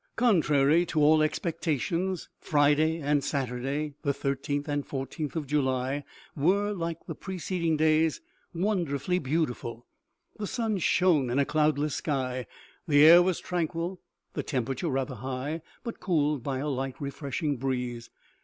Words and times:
Contrary 0.15 0.83
to 0.83 0.99
all 0.99 1.21
expectation, 1.21 2.17
Friday 2.39 2.97
and 2.99 3.23
Saturday, 3.23 3.93
the 4.01 4.13
1 4.13 4.13
3th 4.35 4.67
and 4.67 4.87
i4th 4.87 5.35
of 5.35 5.45
July 5.45 6.03
were, 6.35 6.71
like 6.73 7.05
the 7.05 7.13
preceding 7.13 7.77
days, 7.77 8.19
won 8.51 8.83
derfully 8.83 9.21
beautiful; 9.21 9.85
the 10.39 10.47
sun 10.47 10.79
shone 10.79 11.29
in 11.29 11.37
a 11.37 11.45
cloudless 11.45 11.93
sky, 11.93 12.47
the 12.87 13.03
air 13.05 13.21
was 13.21 13.39
tranquil, 13.39 14.01
the 14.33 14.41
temperature 14.41 14.89
rather 14.89 15.13
high, 15.13 15.61
but 15.83 15.99
cooled 15.99 16.41
by 16.41 16.57
a 16.57 16.67
light, 16.67 16.95
refreshing 16.99 17.57
breeze. 17.57 18.09